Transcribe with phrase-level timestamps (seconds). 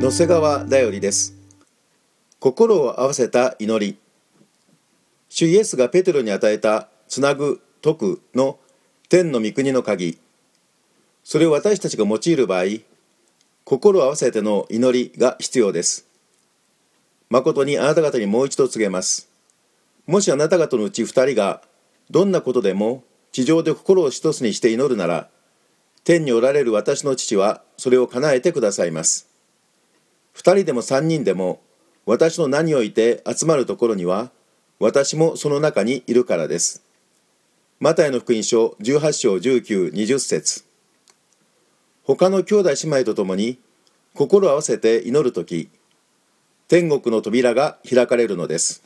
[0.00, 1.36] 野瀬川だよりです。
[2.38, 3.98] 心を合わせた祈り。
[5.28, 8.58] 主イエスがペテロに与えたつなぐ解くの
[9.10, 10.18] 天の御国の鍵。
[11.22, 12.64] それを私たちが用いる場合
[13.64, 16.06] 心を合わせての祈りが必要です。
[17.28, 19.28] 誠にあなた方にもう一度告げます。
[20.06, 21.60] もしあなた方のうち二人が
[22.08, 25.28] どんなことでも地上で心を一つにして祈るなら
[26.04, 29.29] 天におられる私の父はそれを叶えてくださいます。
[30.40, 31.60] 二人でも3人でも
[32.06, 34.30] 私の名において集まるところには
[34.78, 36.82] 私もその中にいるからです。
[37.78, 40.64] マタイの福音書18章1920節。
[42.04, 43.58] 他の兄弟姉妹と共に
[44.14, 45.68] 心を合わせて祈る時
[46.68, 48.82] 天国の扉が開かれるのです。